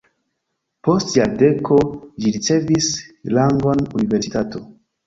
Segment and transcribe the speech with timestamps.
[0.87, 1.79] Post jardeko
[2.17, 2.89] ĝi ricevis
[3.39, 4.69] rangon universitato.